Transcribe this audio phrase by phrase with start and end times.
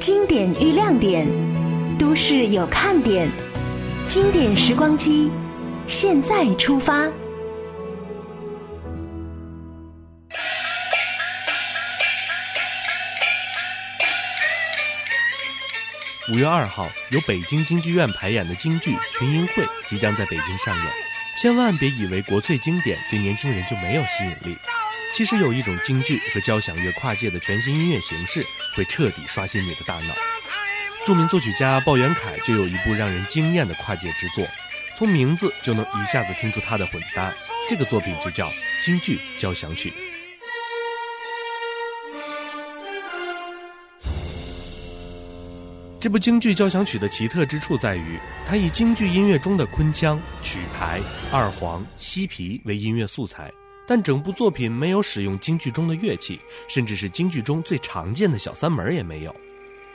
[0.00, 1.26] 经典与亮点，
[1.98, 3.28] 都市有看点。
[4.06, 5.28] 经典时光机，
[5.88, 7.08] 现在出发。
[16.30, 20.86] 五月二号，由北京京剧院排演的京剧《群英会》即将在北京上演。
[21.40, 24.56] 千万别以为国粹经典对年轻人就没有吸引力。
[25.14, 28.44] 其实有一种京剧和交响乐跨界的全新音乐形式，
[28.76, 30.14] 会彻底刷新你的大脑。
[31.04, 34.46] 著名作曲家鲍元凯就有一部让人惊艳的跨界之作，
[34.96, 37.32] 从名字就能一下子听出他的混搭。
[37.68, 38.48] 这个作品就叫
[38.84, 39.90] 《京剧交响曲》。
[46.00, 51.00] 这部京剧交响曲的奇特之处在于，它以京剧音乐中的昆腔、曲牌、
[51.32, 53.50] 二黄、西皮为音乐素材。
[53.88, 56.38] 但整部作品没有使用京剧中的乐器，
[56.68, 59.34] 甚至是京剧中最常见的小三门也没有。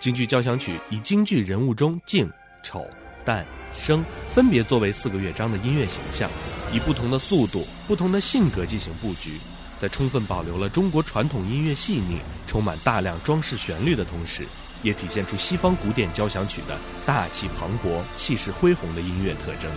[0.00, 2.28] 京剧交响曲以京剧人物中静、
[2.64, 2.84] 丑、
[3.24, 6.28] 旦、生分别作为四个乐章的音乐形象，
[6.72, 9.38] 以不同的速度、不同的性格进行布局，
[9.80, 14.44] 在充分保留了中国传统音乐细腻、充满大量装饰旋律的同时，
[14.82, 16.76] 也体现出西方古典交响曲的
[17.06, 19.70] 大气磅礴、气势恢宏的音乐特征。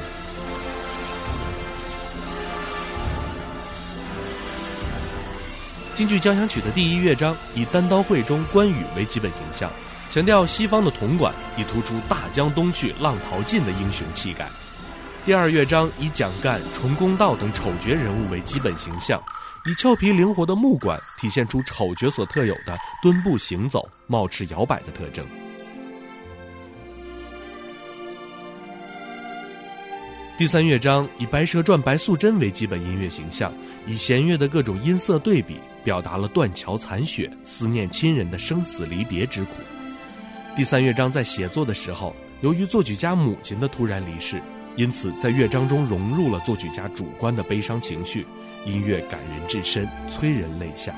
[5.99, 9.69] 京剧交响曲的第一乐章以单刀会中关羽为基本形象，
[10.09, 14.47] 强调西方的铜管，以突出大江东去、浪淘尽的英雄气概。
[15.25, 19.21] 第二乐章以蒋干、崇公道等丑角人物为基本形象，
[19.65, 25.27] 以俏皮灵活的木管体现出丑角所特有的蹲步行走、帽翅摇摆的特征。
[30.39, 33.51] 第三乐章以《白蛇传》白素贞为基本音乐形象，
[33.85, 39.55] 以弦乐的各种音色对比，表达了断桥残雪、思念亲人的生死离别之苦。
[40.55, 44.41] 第三乐章在写作的时候，由于作曲家母亲的突然离世，
[44.77, 48.25] 因此在乐章中融入了作曲家主观的悲伤情绪，
[48.65, 50.95] 音乐感人至深，催人泪下。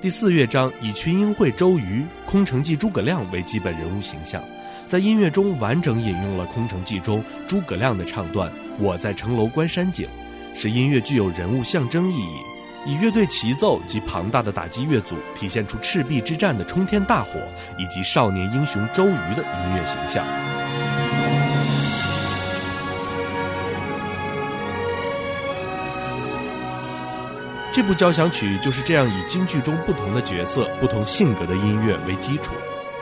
[0.00, 4.40] 第四乐章以群英会周瑜、空城计诸葛亮为基本人物形象。
[4.92, 10.06] 在音乐中完整引用了《空城计》中诸葛亮的唱段“我在城楼观山景”，
[10.54, 12.36] 使音乐具有人物象征意义，
[12.84, 17.40] 以乐队齐奏及庞大的打击乐组体现出赤壁之战的冲天大火
[17.78, 20.22] 以及少年英雄周瑜的音乐形象。
[27.72, 32.52] 这部交响曲就是这样以京剧中不同的角色、不同性格的音乐为基础。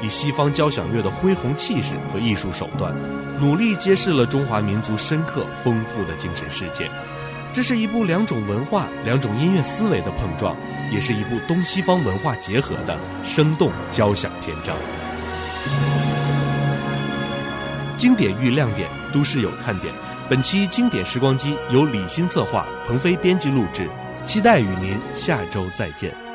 [0.02, 2.94] 以西方交响乐的恢宏气势和艺术手段，
[3.40, 6.90] 努力揭示了中华民族深刻丰富的精神世界。
[7.52, 10.56] 这是一部两种文化、两种音乐思维的碰撞，
[10.92, 14.76] 也是一部东西方文化结合的生动交响篇章。
[17.96, 19.92] 经典遇亮点，都市有看点。
[20.28, 23.88] 本期经典时光机由李欣策划，鹏飞编辑录制。
[24.26, 26.29] 期待与您下周再见。